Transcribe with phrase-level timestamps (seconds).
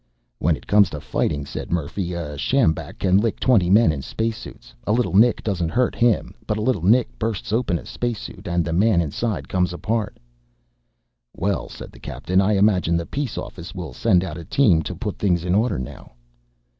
[0.39, 4.35] "When it comes to fighting," said Murphy, "a sjambak can lick twenty men in space
[4.35, 4.73] suits.
[4.87, 8.47] A little nick doesn't hurt him, but a little nick bursts open a space suit,
[8.47, 10.17] and the man inside comes apart."
[11.37, 12.41] "Well," said the Captain.
[12.41, 15.77] "I imagine the Peace Office will send out a team to put things in order
[15.77, 16.13] now."